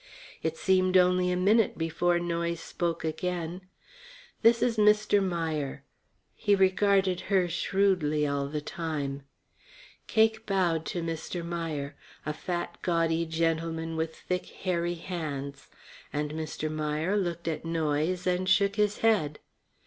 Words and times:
It 0.41 0.57
seemed 0.57 0.97
only 0.97 1.31
a 1.31 1.37
minute 1.37 1.77
before 1.77 2.17
Noyes 2.17 2.59
spoke 2.59 3.03
again: 3.03 3.61
"This 4.41 4.63
is 4.63 4.75
Mr. 4.77 5.21
Meier." 5.23 5.83
He 6.33 6.55
regarded 6.55 7.21
her 7.29 7.47
shrewdly 7.47 8.25
all 8.25 8.47
the 8.47 8.61
time. 8.61 9.21
Cake 10.07 10.47
bowed 10.47 10.87
to 10.87 11.03
Mr. 11.03 11.45
Meier, 11.45 11.93
a 12.25 12.33
fat, 12.33 12.79
gaudy 12.81 13.27
gentleman 13.27 13.95
with 13.95 14.15
thick, 14.15 14.47
hairy 14.47 14.95
hands. 14.95 15.67
And 16.11 16.31
Mr. 16.31 16.67
Meier 16.71 17.15
looked 17.15 17.47
at 17.47 17.63
Noyes 17.63 18.25
and 18.25 18.49
shook 18.49 18.77
his 18.77 19.01
head. 19.05 19.37